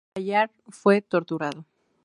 [0.15, 0.49] Ballard
[0.79, 1.63] fue torturado.